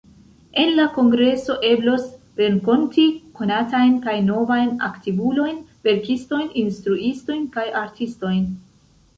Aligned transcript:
En 0.61 0.69
la 0.77 0.85
kongreso, 0.93 1.57
eblos 1.71 2.07
renkonti 2.39 3.05
konatajn 3.41 3.93
kaj 4.07 4.15
novajn 4.31 4.73
aktivulojn, 4.89 5.63
verkistojn, 5.91 6.51
instruistojn, 6.63 7.49
kaj 7.59 7.71
artistojn. 7.85 8.43